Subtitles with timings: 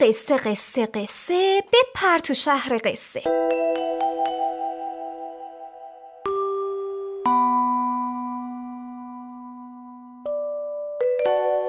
[0.00, 1.62] قصه قصه قصه.
[1.72, 3.22] بپر تو شهر قصه.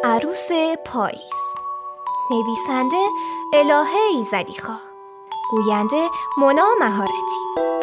[0.03, 0.47] عروس
[0.85, 1.21] پاییز.
[2.31, 3.07] نویسنده
[3.53, 4.81] الهه ایزدی خواه
[5.51, 7.76] گوینده مونا مهارتی.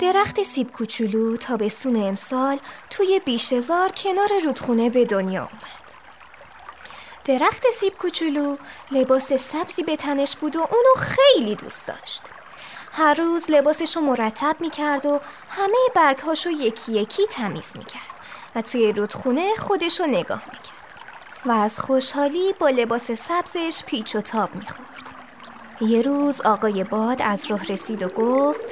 [0.00, 2.58] درخت سیب کوچولو تابستون امسال
[2.90, 5.84] توی بیشزار کنار رودخونه به دنیا اومد.
[7.24, 8.56] درخت سیب کوچولو
[8.90, 12.22] لباس سبزی به تنش بود و اونو خیلی دوست داشت.
[12.92, 18.20] هر روز لباسشو مرتب می‌کرد و همه برگهاشو یکی یکی تمیز می‌کرد
[18.54, 20.74] و توی رودخونه خودشو نگاه می‌کرد
[21.46, 25.14] و از خوشحالی با لباس سبزش پیچ و تاب می‌خورد.
[25.80, 28.64] یه روز آقای باد از راه رسید و گفت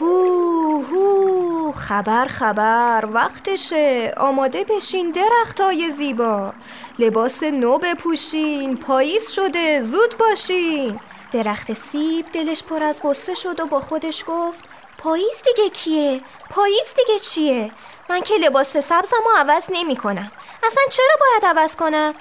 [0.00, 6.52] هو هو خبر خبر وقتشه آماده بشین درختای زیبا
[6.98, 11.00] لباس نو بپوشین پاییز شده زود باشین
[11.32, 14.64] درخت سیب دلش پر از غصه شد و با خودش گفت
[14.98, 17.70] پاییز دیگه کیه؟ پاییز دیگه چیه؟
[18.10, 22.14] من که لباس سبزم و عوض نمی کنم اصلا چرا باید عوض کنم؟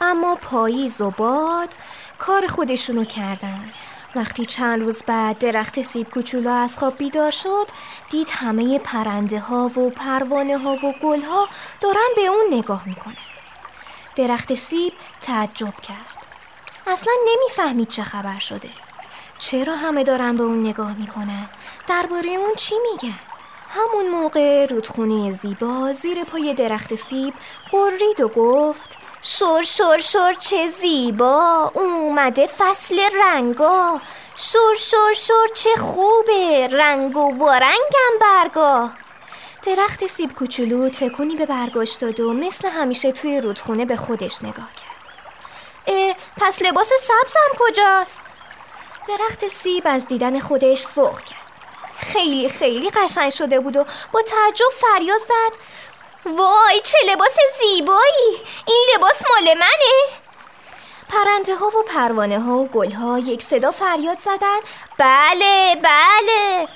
[0.00, 1.68] اما پاییز و باد
[2.18, 3.72] کار خودشونو کردن
[4.16, 7.66] وقتی چند روز بعد درخت سیب کوچولو از خواب بیدار شد
[8.10, 11.48] دید همه پرنده ها و پروانه ها و گل ها
[11.80, 13.16] دارن به اون نگاه می‌کنن.
[14.16, 16.26] درخت سیب تعجب کرد.
[16.86, 18.70] اصلا نمی‌فهمید چه خبر شده.
[19.38, 21.48] چرا همه دارن به اون نگاه می‌کنن؟
[21.88, 23.18] درباره اون چی میگن؟
[23.68, 27.34] همون موقع رودخونه زیبا زیر پای درخت سیب
[27.70, 31.70] قرید و گفت شور شور شور چه زیبا!
[32.12, 34.00] اومده فصل رنگا.
[34.36, 36.68] شور شور شور چه خوبه.
[36.72, 38.90] رنگ و وارنگم برگا.
[39.62, 44.68] درخت سیب کوچولو تکونی به برگاش داد و مثل همیشه توی رودخونه به خودش نگاه
[44.74, 45.16] کرد.
[45.86, 48.20] اه پس لباس سبزم کجاست؟
[49.08, 51.52] درخت سیب از دیدن خودش سرخ کرد.
[51.98, 55.58] خیلی خیلی قشنگ شده بود و با تعجب فریاد زد.
[56.26, 58.42] وای چه لباس زیبایی.
[58.66, 60.11] این لباس مال منه.
[61.24, 64.58] پرنده ها و پروانه ها و گل ها یک صدا فریاد زدن.
[64.98, 66.68] بله بله.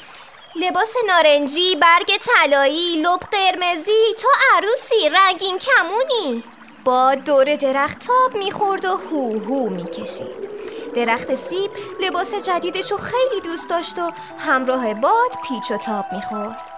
[0.56, 4.14] لباس نارنجی برگ طلایی لب قرمزی.
[4.22, 6.42] تو عروسی رنگین کمونی.
[6.84, 10.50] با دور درخت تاب می‌خورد و هو هو می‌کشید.
[10.94, 11.70] درخت سیب
[12.00, 16.75] لباس جدیدشو خیلی دوست داشت و همراه باد پیچ و تاب می‌خورد.